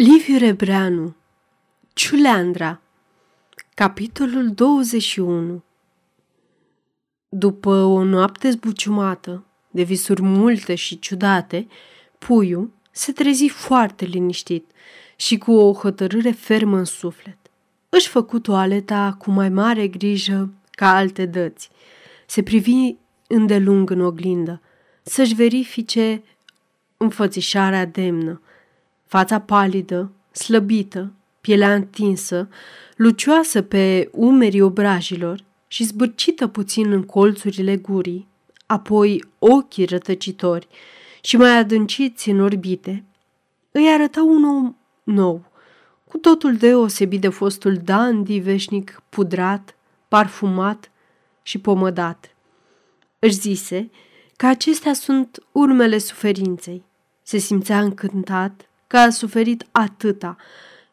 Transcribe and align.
Liviu 0.00 0.38
Rebreanu 0.38 1.14
Ciuleandra 1.92 2.80
Capitolul 3.74 4.50
21 4.54 5.62
După 7.28 7.70
o 7.70 8.04
noapte 8.04 8.50
zbuciumată, 8.50 9.44
de 9.70 9.82
visuri 9.82 10.22
multe 10.22 10.74
și 10.74 10.98
ciudate, 10.98 11.66
puiul 12.18 12.70
se 12.90 13.12
trezi 13.12 13.48
foarte 13.48 14.04
liniștit 14.04 14.70
și 15.16 15.38
cu 15.38 15.52
o 15.52 15.72
hotărâre 15.72 16.30
fermă 16.30 16.76
în 16.76 16.84
suflet. 16.84 17.38
Își 17.88 18.08
făcu 18.08 18.38
toaleta 18.38 19.16
cu 19.18 19.30
mai 19.30 19.48
mare 19.48 19.88
grijă 19.88 20.52
ca 20.70 20.94
alte 20.94 21.26
dăți. 21.26 21.70
Se 22.26 22.42
privi 22.42 22.94
îndelung 23.28 23.90
în 23.90 24.00
oglindă, 24.00 24.60
să-și 25.02 25.34
verifice 25.34 26.22
înfățișarea 26.96 27.86
demnă– 27.86 28.40
fața 29.10 29.40
palidă, 29.40 30.10
slăbită, 30.32 31.12
pielea 31.40 31.74
întinsă, 31.74 32.48
lucioasă 32.96 33.62
pe 33.62 34.08
umerii 34.12 34.60
obrajilor 34.60 35.44
și 35.66 35.84
zbârcită 35.84 36.46
puțin 36.46 36.92
în 36.92 37.02
colțurile 37.02 37.76
gurii, 37.76 38.28
apoi 38.66 39.24
ochii 39.38 39.84
rătăcitori 39.84 40.68
și 41.22 41.36
mai 41.36 41.56
adânciți 41.56 42.30
în 42.30 42.40
orbite, 42.40 43.04
îi 43.70 43.88
arăta 43.88 44.22
un 44.22 44.44
om 44.44 44.76
nou, 45.02 45.44
cu 46.04 46.18
totul 46.18 46.56
deosebit 46.56 47.20
de 47.20 47.28
fostul 47.28 47.76
dandy 47.84 48.38
veșnic 48.38 49.02
pudrat, 49.08 49.76
parfumat 50.08 50.90
și 51.42 51.58
pomădat. 51.58 52.34
Își 53.18 53.34
zise 53.34 53.90
că 54.36 54.46
acestea 54.46 54.92
sunt 54.92 55.42
urmele 55.52 55.98
suferinței. 55.98 56.84
Se 57.22 57.38
simțea 57.38 57.80
încântat 57.80 58.64
că 58.90 58.98
a 58.98 59.10
suferit 59.10 59.66
atâta 59.70 60.36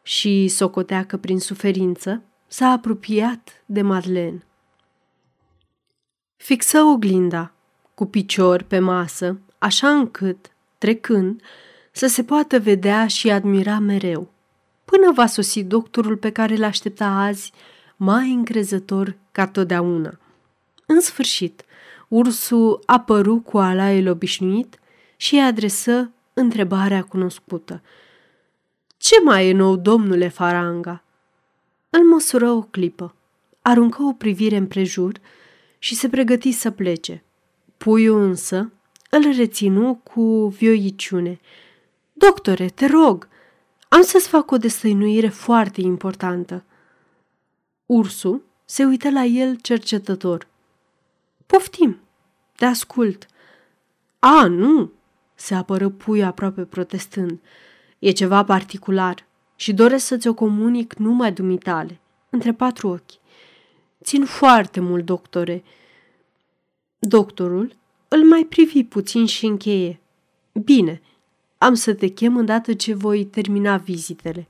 și 0.02 0.48
socotea 0.48 1.06
că 1.06 1.18
prin 1.18 1.40
suferință 1.40 2.22
s-a 2.48 2.68
apropiat 2.68 3.64
de 3.66 3.82
Madeleine. 3.82 4.46
Fixă 6.36 6.82
oglinda 6.82 7.52
cu 7.94 8.06
picior 8.06 8.62
pe 8.62 8.80
masă, 8.80 9.40
așa 9.58 9.90
încât, 9.90 10.52
trecând, 10.78 11.42
să 11.92 12.08
se 12.08 12.24
poată 12.24 12.60
vedea 12.60 13.08
și 13.08 13.30
admira 13.30 13.80
mereu, 13.80 14.32
până 14.86 15.12
va 15.14 15.26
sosi 15.26 15.64
doctorul 15.64 16.18
pe 16.18 16.32
care 16.32 16.56
îl 16.56 16.64
aștepta 16.64 17.06
azi 17.06 17.52
mai 17.96 18.32
încrezător 18.32 19.18
ca 19.32 19.48
totdeauna. 19.48 20.20
În 20.86 21.02
sfârșit, 21.02 21.64
ursul 22.08 22.80
apăru 22.86 23.40
cu 23.40 23.58
alaiul 23.58 24.08
obișnuit 24.08 24.80
și 25.16 25.36
îi 25.36 25.42
adresă 25.42 26.12
întrebarea 26.40 27.04
cunoscută. 27.04 27.82
Ce 28.98 29.16
mai 29.24 29.50
e 29.50 29.54
nou, 29.54 29.76
domnule 29.76 30.28
Faranga? 30.28 31.04
Îl 31.90 32.04
măsură 32.04 32.50
o 32.50 32.62
clipă, 32.62 33.16
aruncă 33.62 34.04
o 34.04 34.14
privire 34.14 34.56
împrejur 34.56 35.20
și 35.80 35.96
se 35.96 36.10
pregăti 36.10 36.52
să 36.52 36.72
plece. 36.72 37.24
Puiul 37.78 38.22
însă 38.22 38.72
îl 39.10 39.34
reținu 39.36 39.96
cu 39.96 40.48
vioiciune. 40.48 41.40
Doctore, 42.14 42.68
te 42.68 42.86
rog, 42.86 43.28
am 43.90 44.02
să-ți 44.02 44.28
fac 44.28 44.52
o 44.52 44.58
destăinuire 44.58 45.30
foarte 45.30 45.82
importantă. 45.82 46.64
Ursul 47.86 48.44
se 48.66 48.86
uită 48.86 49.10
la 49.10 49.24
el 49.24 49.56
cercetător. 49.56 50.48
Poftim, 51.46 52.00
te 52.56 52.66
ascult. 52.66 53.28
A, 54.20 54.48
nu, 54.48 54.92
se 55.40 55.56
apără 55.56 55.90
puiul 55.90 56.26
aproape 56.26 56.62
protestând. 56.62 57.40
E 58.00 58.12
ceva 58.12 58.44
particular 58.44 59.26
și 59.56 59.74
doresc 59.74 60.06
să-ți 60.06 60.28
o 60.28 60.34
comunic 60.34 60.94
numai 60.94 61.32
dumitale, 61.32 62.00
între 62.30 62.54
patru 62.54 62.88
ochi. 62.88 63.12
Țin 64.04 64.26
foarte 64.26 64.80
mult, 64.80 65.06
doctore. 65.06 65.64
Doctorul 67.00 67.76
îl 68.08 68.26
mai 68.26 68.44
privi 68.44 68.84
puțin 68.84 69.26
și 69.26 69.46
încheie. 69.46 70.00
Bine, 70.64 71.02
am 71.58 71.74
să 71.74 71.94
te 71.94 72.08
chem 72.08 72.38
îndată 72.38 72.74
ce 72.74 72.94
voi 72.94 73.26
termina 73.26 73.78
vizitele. 73.78 74.48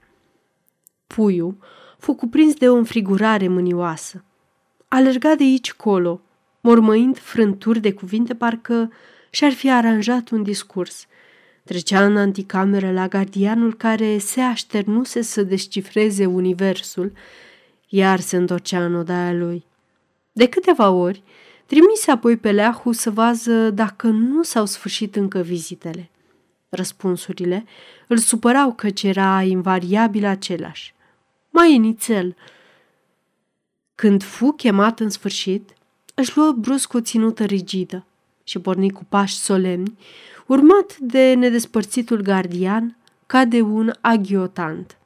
Puiul 1.07 1.57
fu 1.97 2.13
cuprins 2.13 2.53
de 2.53 2.69
o 2.69 2.75
înfrigurare 2.75 3.47
mânioasă. 3.47 4.23
Alerga 4.87 5.35
de 5.35 5.43
aici 5.43 5.73
colo, 5.73 6.21
mormăind 6.61 7.17
frânturi 7.17 7.79
de 7.79 7.93
cuvinte 7.93 8.35
parcă 8.35 8.91
și-ar 9.29 9.51
fi 9.51 9.69
aranjat 9.69 10.29
un 10.29 10.43
discurs. 10.43 11.07
Trecea 11.63 12.05
în 12.05 12.17
anticameră 12.17 12.91
la 12.91 13.07
gardianul 13.07 13.75
care 13.75 14.17
se 14.17 14.41
așternuse 14.41 15.21
să 15.21 15.43
descifreze 15.43 16.25
universul, 16.25 17.11
iar 17.89 18.19
se 18.19 18.35
întorcea 18.35 18.85
în 18.85 18.95
odaia 18.95 19.33
lui. 19.33 19.65
De 20.31 20.47
câteva 20.49 20.89
ori, 20.89 21.23
trimise 21.65 22.11
apoi 22.11 22.37
pe 22.37 22.51
Leahu 22.51 22.91
să 22.91 23.11
vază 23.11 23.69
dacă 23.69 24.07
nu 24.07 24.43
s-au 24.43 24.65
sfârșit 24.65 25.15
încă 25.15 25.39
vizitele. 25.39 26.09
Răspunsurile 26.69 27.65
îl 28.07 28.17
supărau 28.17 28.73
căci 28.73 29.03
era 29.03 29.41
invariabil 29.41 30.25
același. 30.25 30.93
Mai 31.49 31.73
e 31.73 31.77
nițel. 31.77 32.35
Când 33.95 34.23
fu 34.23 34.51
chemat 34.51 34.99
în 34.99 35.09
sfârșit, 35.09 35.69
își 36.13 36.37
luă 36.37 36.51
brusc 36.51 36.93
o 36.93 37.01
ținută 37.01 37.43
rigidă 37.43 38.05
și 38.47 38.59
porni 38.59 38.91
cu 38.91 39.05
pași 39.09 39.35
solemni, 39.35 39.97
urmat 40.45 40.97
de 40.97 41.33
nedespărțitul 41.33 42.21
gardian 42.21 42.97
ca 43.25 43.45
de 43.45 43.61
un 43.61 43.91
aghiotant. 44.01 44.97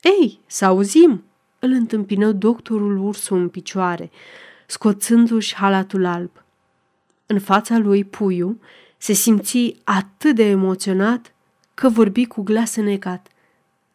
Ei, 0.00 0.40
să 0.46 0.64
auzim!" 0.64 1.24
îl 1.58 1.70
întâmpină 1.70 2.32
doctorul 2.32 2.98
ursul 3.06 3.38
în 3.38 3.48
picioare, 3.48 4.10
scoțându-și 4.66 5.54
halatul 5.54 6.04
alb. 6.04 6.30
În 7.26 7.38
fața 7.38 7.78
lui 7.78 8.04
Puiu 8.04 8.60
se 8.96 9.12
simți 9.12 9.76
atât 9.84 10.34
de 10.34 10.44
emoționat 10.44 11.34
că 11.74 11.88
vorbi 11.88 12.26
cu 12.26 12.42
glas 12.42 12.74
înecat. 12.74 13.28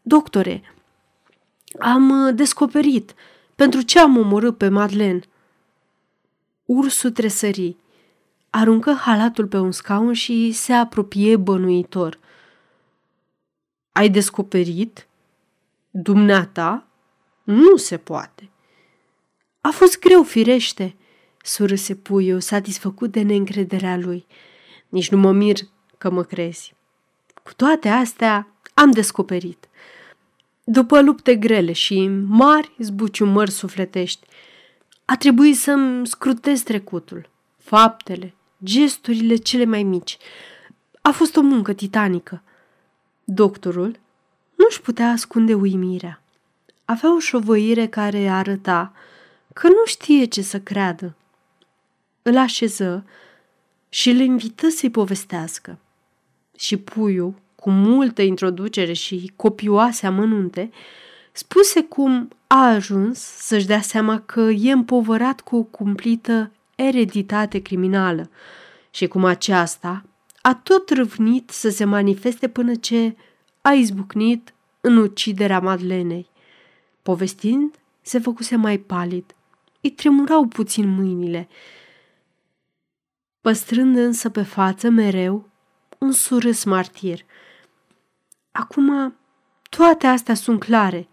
Doctore, 0.01 0.61
am 1.79 2.31
descoperit 2.35 3.13
pentru 3.55 3.81
ce 3.81 3.99
am 3.99 4.17
omorât 4.17 4.57
pe 4.57 4.69
Madeleine. 4.69 5.19
Ursul 6.65 7.11
tresării 7.11 7.77
aruncă 8.57 8.93
halatul 8.93 9.47
pe 9.47 9.57
un 9.57 9.71
scaun 9.71 10.13
și 10.13 10.51
se 10.51 10.73
apropie 10.73 11.35
bănuitor. 11.35 12.19
Ai 13.91 14.09
descoperit? 14.09 15.07
Dumneata? 15.89 16.87
Nu 17.43 17.75
se 17.75 17.97
poate. 17.97 18.49
A 19.61 19.69
fost 19.69 19.99
greu, 19.99 20.23
firește, 20.23 20.95
surâse 21.43 21.95
puiul, 21.95 22.39
satisfăcut 22.39 23.11
de 23.11 23.21
neîncrederea 23.21 23.97
lui. 23.97 24.25
Nici 24.89 25.09
nu 25.09 25.17
mă 25.17 25.31
mir 25.31 25.57
că 25.97 26.09
mă 26.09 26.23
crezi. 26.23 26.75
Cu 27.43 27.53
toate 27.53 27.89
astea, 27.89 28.47
am 28.73 28.91
descoperit. 28.91 29.67
După 30.63 31.01
lupte 31.01 31.35
grele 31.35 31.71
și 31.71 32.07
mari 32.27 32.75
zbuciumări 32.79 33.51
sufletești, 33.51 34.27
a 35.05 35.17
trebuit 35.17 35.57
să-mi 35.57 36.07
scrutez 36.07 36.61
trecutul, 36.61 37.29
faptele, 37.57 38.33
gesturile 38.63 39.35
cele 39.35 39.65
mai 39.65 39.83
mici. 39.83 40.17
A 41.01 41.11
fost 41.11 41.35
o 41.35 41.41
muncă 41.41 41.73
titanică. 41.73 42.41
Doctorul 43.23 43.99
nu-și 44.55 44.81
putea 44.81 45.09
ascunde 45.09 45.53
uimirea. 45.53 46.21
Avea 46.85 47.15
o 47.15 47.19
șovăire 47.19 47.87
care 47.87 48.27
arăta 48.27 48.93
că 49.53 49.67
nu 49.67 49.85
știe 49.85 50.25
ce 50.25 50.41
să 50.41 50.59
creadă. 50.59 51.15
Îl 52.21 52.37
așeză 52.37 53.05
și 53.89 54.09
îl 54.09 54.19
invită 54.19 54.69
să-i 54.69 54.89
povestească. 54.89 55.77
Și 56.57 56.77
puiul, 56.77 57.33
cu 57.55 57.69
multă 57.69 58.21
introducere 58.21 58.93
și 58.93 59.31
copioase 59.35 60.05
amănunte, 60.05 60.71
spuse 61.31 61.83
cum 61.83 62.29
a 62.47 62.67
ajuns 62.67 63.19
să-și 63.19 63.65
dea 63.65 63.81
seama 63.81 64.19
că 64.19 64.41
e 64.41 64.71
împovărat 64.71 65.41
cu 65.41 65.55
o 65.55 65.63
cumplită 65.63 66.51
ereditate 66.77 67.59
criminală 67.61 68.29
și 68.89 69.07
cum 69.07 69.25
aceasta 69.25 70.05
a 70.41 70.55
tot 70.55 70.89
râvnit 70.89 71.49
să 71.49 71.69
se 71.69 71.85
manifeste 71.85 72.47
până 72.47 72.75
ce 72.75 73.15
a 73.61 73.71
izbucnit 73.71 74.53
în 74.81 74.97
uciderea 74.97 75.59
Madlenei. 75.59 76.29
Povestind, 77.01 77.75
se 78.01 78.19
făcuse 78.19 78.55
mai 78.55 78.77
palid. 78.77 79.35
Îi 79.81 79.91
tremurau 79.91 80.45
puțin 80.45 80.87
mâinile, 80.87 81.47
păstrând 83.41 83.97
însă 83.97 84.29
pe 84.29 84.43
față 84.43 84.89
mereu 84.89 85.49
un 85.97 86.11
surâs 86.11 86.63
martir. 86.63 87.25
Acum 88.51 89.15
toate 89.69 90.07
astea 90.07 90.33
sunt 90.33 90.59
clare 90.59 91.07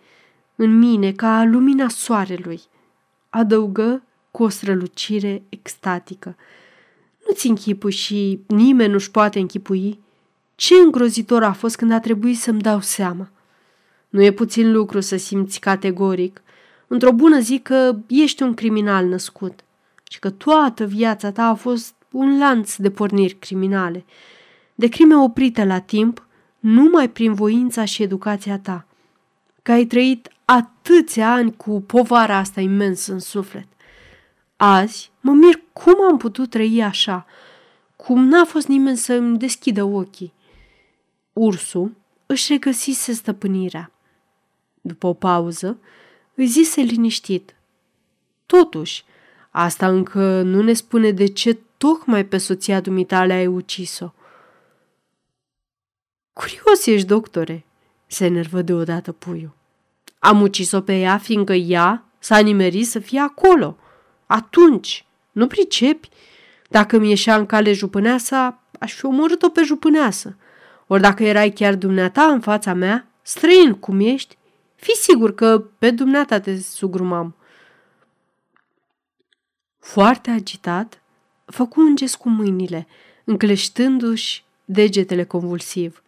în 0.56 0.78
mine 0.78 1.12
ca 1.12 1.44
lumina 1.44 1.88
soarelui, 1.88 2.60
adăugă 3.30 4.02
cu 4.34 4.42
o 4.42 4.48
strălucire 4.48 5.42
extatică. 5.48 6.36
Nu-ți 7.26 7.46
închipui 7.46 7.92
și 7.92 8.40
nimeni 8.46 8.92
nu-și 8.92 9.10
poate 9.10 9.38
închipui 9.38 9.98
Ce 10.54 10.74
îngrozitor 10.74 11.42
a 11.42 11.52
fost 11.52 11.76
când 11.76 11.92
a 11.92 12.00
trebuit 12.00 12.38
să-mi 12.38 12.60
dau 12.60 12.80
seama. 12.80 13.28
Nu 14.08 14.22
e 14.22 14.32
puțin 14.32 14.72
lucru 14.72 15.00
să 15.00 15.16
simți 15.16 15.58
categoric, 15.58 16.42
într-o 16.86 17.12
bună 17.12 17.40
zi, 17.40 17.58
că 17.58 17.96
ești 18.06 18.42
un 18.42 18.54
criminal 18.54 19.06
născut 19.06 19.60
și 20.10 20.18
că 20.18 20.30
toată 20.30 20.84
viața 20.84 21.32
ta 21.32 21.42
a 21.42 21.54
fost 21.54 21.94
un 22.10 22.38
lanț 22.38 22.76
de 22.76 22.90
porniri 22.90 23.34
criminale, 23.34 24.04
de 24.74 24.88
crime 24.88 25.16
oprite 25.16 25.64
la 25.64 25.78
timp, 25.78 26.26
numai 26.58 27.10
prin 27.10 27.34
voința 27.34 27.84
și 27.84 28.02
educația 28.02 28.58
ta, 28.58 28.86
că 29.62 29.72
ai 29.72 29.84
trăit 29.84 30.28
atâția 30.44 31.32
ani 31.32 31.56
cu 31.56 31.80
povara 31.80 32.36
asta 32.36 32.60
imensă 32.60 33.12
în 33.12 33.18
suflet. 33.18 33.66
Azi 34.56 35.10
mă 35.20 35.32
mir 35.32 35.60
cum 35.72 36.04
am 36.10 36.16
putut 36.16 36.50
trăi 36.50 36.82
așa, 36.82 37.26
cum 37.96 38.24
n-a 38.24 38.44
fost 38.44 38.66
nimeni 38.66 38.96
să 38.96 39.12
îmi 39.12 39.38
deschidă 39.38 39.84
ochii. 39.84 40.32
Ursul 41.32 41.92
își 42.26 42.52
regăsise 42.52 43.12
stăpânirea. 43.12 43.90
După 44.80 45.06
o 45.06 45.12
pauză, 45.12 45.78
îi 46.34 46.46
zise 46.46 46.80
liniștit. 46.80 47.54
Totuși, 48.46 49.04
asta 49.50 49.88
încă 49.88 50.42
nu 50.42 50.62
ne 50.62 50.72
spune 50.72 51.10
de 51.10 51.26
ce 51.26 51.58
tocmai 51.76 52.24
pe 52.24 52.38
soția 52.38 52.80
dumitale 52.80 53.32
ai 53.32 53.46
ucis-o. 53.46 54.12
Curios 56.32 56.86
ești, 56.86 57.06
doctore, 57.06 57.64
se 58.06 58.24
enervă 58.24 58.62
deodată 58.62 59.12
puiul. 59.12 59.54
Am 60.18 60.40
ucis-o 60.40 60.80
pe 60.80 60.98
ea, 60.98 61.18
fiindcă 61.18 61.52
ea 61.52 62.04
s-a 62.18 62.38
nimerit 62.38 62.86
să 62.86 62.98
fie 62.98 63.20
acolo. 63.20 63.76
Atunci, 64.26 65.04
nu 65.32 65.46
pricepi? 65.46 66.08
Dacă 66.68 66.98
mi 66.98 67.08
ieșea 67.08 67.36
în 67.36 67.46
cale 67.46 67.72
jupâneasa, 67.72 68.62
aș 68.80 68.92
fi 68.92 69.04
omorât-o 69.04 69.48
pe 69.48 69.62
jupâneasă. 69.62 70.36
Ori 70.86 71.02
dacă 71.02 71.24
erai 71.24 71.50
chiar 71.50 71.74
dumneata 71.74 72.22
în 72.22 72.40
fața 72.40 72.72
mea, 72.72 73.06
străin 73.22 73.72
cum 73.72 74.00
ești, 74.00 74.36
fi 74.74 74.90
sigur 74.90 75.34
că 75.34 75.64
pe 75.78 75.90
dumneata 75.90 76.40
te 76.40 76.60
sugrumam. 76.60 77.36
Foarte 79.78 80.30
agitat, 80.30 81.02
făcu 81.44 81.80
un 81.80 81.96
gest 81.96 82.16
cu 82.16 82.28
mâinile, 82.28 82.86
încleștându-și 83.24 84.44
degetele 84.64 85.24
convulsiv. 85.24 86.02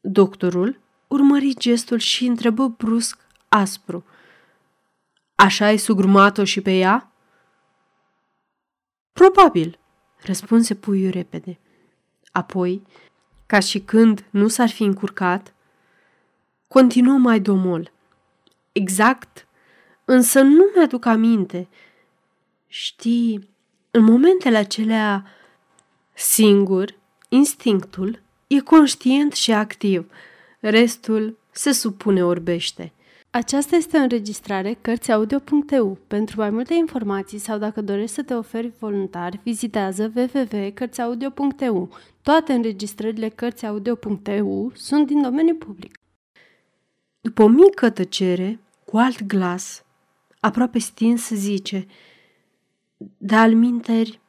Doctorul 0.00 0.80
urmări 1.08 1.54
gestul 1.58 1.98
și 1.98 2.26
întrebă 2.26 2.68
brusc, 2.68 3.18
aspru. 3.48 4.04
Așa 5.34 5.64
ai 5.64 5.76
sugrumat-o 5.76 6.44
și 6.44 6.60
pe 6.60 6.78
ea? 6.78 7.12
Probabil, 9.14 9.78
răspunse 10.22 10.74
puiul 10.74 11.10
repede. 11.10 11.58
Apoi, 12.32 12.82
ca 13.46 13.58
și 13.58 13.80
când 13.80 14.24
nu 14.30 14.48
s-ar 14.48 14.68
fi 14.68 14.82
încurcat, 14.82 15.54
continuă 16.68 17.18
mai 17.18 17.40
domol. 17.40 17.92
Exact, 18.72 19.46
însă 20.04 20.40
nu 20.40 20.70
mi-aduc 20.74 21.04
aminte. 21.04 21.68
Știi, 22.66 23.48
în 23.90 24.02
momentele 24.02 24.56
acelea, 24.56 25.26
singur, 26.14 26.94
instinctul 27.28 28.22
e 28.46 28.60
conștient 28.60 29.32
și 29.32 29.52
activ, 29.52 30.10
restul 30.60 31.38
se 31.50 31.72
supune 31.72 32.24
orbește. 32.24 32.92
Aceasta 33.36 33.76
este 33.76 33.96
o 33.96 34.00
înregistrare 34.00 34.78
Cărțiaudio.eu. 34.80 35.98
Pentru 36.06 36.40
mai 36.40 36.50
multe 36.50 36.74
informații 36.74 37.38
sau 37.38 37.58
dacă 37.58 37.80
dorești 37.80 38.14
să 38.14 38.22
te 38.22 38.34
oferi 38.34 38.72
voluntar, 38.78 39.40
vizitează 39.42 40.12
www.cărțiaudio.eu. 40.16 41.88
Toate 42.22 42.52
înregistrările 42.52 43.28
Cărțiaudio.eu 43.28 44.72
sunt 44.74 45.06
din 45.06 45.22
domeniu 45.22 45.54
public. 45.54 45.98
După 47.20 47.42
o 47.42 47.46
mică 47.46 47.90
tăcere, 47.90 48.60
cu 48.84 48.96
alt 48.96 49.22
glas, 49.22 49.84
aproape 50.40 50.78
stins, 50.78 51.28
zice 51.28 51.86
De 53.16 53.34
alminteri, 53.34 54.20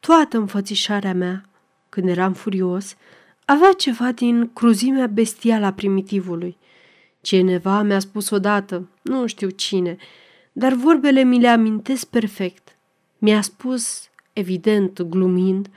toată 0.00 0.38
înfățișarea 0.38 1.14
mea, 1.14 1.42
când 1.88 2.08
eram 2.08 2.32
furios, 2.32 2.96
avea 3.44 3.72
ceva 3.72 4.12
din 4.12 4.52
cruzimea 4.52 5.06
bestială 5.06 5.66
a 5.66 5.72
primitivului. 5.72 6.58
Cineva 7.24 7.82
mi-a 7.82 7.98
spus 7.98 8.30
odată, 8.30 8.88
nu 9.02 9.26
știu 9.26 9.48
cine, 9.48 9.96
dar 10.52 10.72
vorbele 10.72 11.22
mi 11.22 11.40
le 11.40 11.48
amintesc 11.48 12.06
perfect. 12.06 12.76
Mi-a 13.18 13.40
spus, 13.40 14.08
evident 14.32 15.02
glumind, 15.02 15.70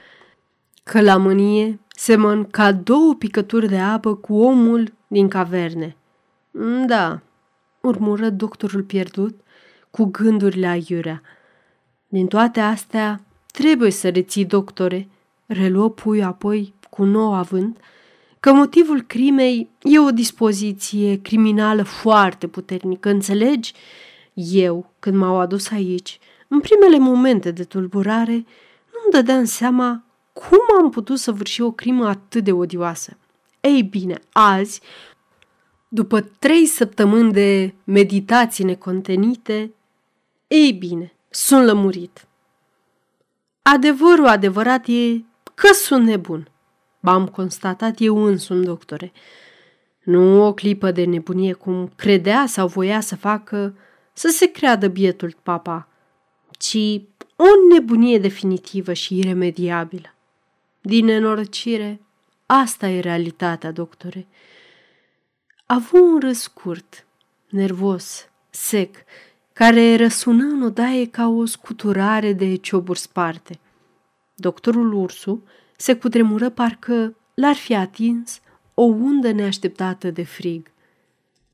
că 0.84 1.02
la 1.02 1.18
mânie 1.18 1.80
semăn 1.88 2.44
ca 2.44 2.72
două 2.72 3.16
picături 3.16 3.68
de 3.68 3.78
apă 3.78 4.16
cu 4.16 4.36
omul 4.36 4.94
din 5.08 5.28
caverne. 5.28 5.96
Da, 6.86 7.22
urmură 7.82 8.30
doctorul 8.30 8.84
pierdut, 8.84 9.40
cu 9.92 10.04
gândurile 10.06 10.68
aiurea. 10.68 11.22
Din 12.08 12.28
toate 12.28 12.60
astea, 12.60 13.22
trebuie 13.54 13.92
să 13.92 14.10
reții, 14.10 14.46
doctore, 14.46 15.08
reluă 15.46 15.90
puiul 15.90 16.26
apoi 16.26 16.74
cu 16.90 17.04
nou 17.04 17.34
avânt, 17.34 17.80
că 18.48 18.54
motivul 18.54 19.02
crimei 19.02 19.70
e 19.82 20.00
o 20.00 20.12
dispoziție 20.12 21.22
criminală 21.22 21.84
foarte 21.84 22.48
puternică, 22.48 23.10
înțelegi? 23.10 23.74
Eu, 24.34 24.94
când 25.00 25.16
m-au 25.16 25.40
adus 25.40 25.72
aici, 25.72 26.20
în 26.48 26.60
primele 26.60 26.98
momente 26.98 27.52
de 27.52 27.64
tulburare, 27.64 28.34
nu-mi 28.34 29.12
dădeam 29.12 29.44
seama 29.44 30.04
cum 30.34 30.60
am 30.82 30.90
putut 30.90 31.20
să 31.20 31.32
vârși 31.32 31.62
o 31.62 31.72
crimă 31.72 32.08
atât 32.08 32.44
de 32.44 32.52
odioasă. 32.52 33.18
Ei 33.60 33.84
bine, 33.84 34.20
azi, 34.32 34.82
după 35.88 36.22
trei 36.22 36.66
săptămâni 36.66 37.32
de 37.32 37.74
meditații 37.84 38.64
necontenite, 38.64 39.74
ei 40.48 40.72
bine, 40.72 41.14
sunt 41.30 41.66
lămurit. 41.66 42.28
Adevărul 43.62 44.28
adevărat 44.28 44.88
e 44.88 45.24
că 45.54 45.74
sunt 45.74 46.06
nebun. 46.06 46.52
B-am 47.00 47.28
constatat 47.28 47.96
eu 48.00 48.24
însumi, 48.24 48.66
doctore. 48.66 49.12
Nu 50.04 50.46
o 50.46 50.54
clipă 50.54 50.92
de 50.92 51.06
nebunie 51.06 51.54
cum 51.54 51.92
credea 51.96 52.46
sau 52.46 52.68
voia 52.68 53.00
să 53.00 53.16
facă 53.16 53.76
să 54.14 54.28
se 54.28 54.52
creadă 54.52 54.88
bietul 54.88 55.36
papa, 55.44 55.88
ci 56.52 57.02
o 57.36 57.46
nebunie 57.74 58.20
definitivă 58.20 58.94
și 58.94 59.18
iremediabilă. 59.18 60.14
Din 60.82 61.06
nenorocire, 61.06 62.02
asta 62.46 62.88
e 62.88 63.00
realitatea, 63.00 63.72
doctore. 63.72 64.28
A 65.66 65.74
avut 65.74 66.00
un 66.00 66.20
râs 66.20 66.40
scurt, 66.40 67.06
nervos, 67.50 68.30
sec, 68.50 68.96
care 69.54 69.96
răsună 69.96 70.44
în 70.44 70.62
odaie 70.62 71.08
ca 71.08 71.28
o 71.28 71.46
scuturare 71.46 72.34
de 72.34 72.56
cioburi 72.56 73.00
sparte. 73.00 73.60
Doctorul 74.36 74.94
Ursu 74.94 75.44
se 75.78 75.96
cutremură 75.96 76.50
parcă 76.50 77.16
l-ar 77.34 77.56
fi 77.56 77.76
atins 77.76 78.40
o 78.74 78.82
undă 78.82 79.32
neașteptată 79.32 80.12
de 80.12 80.24
frig. 80.24 80.72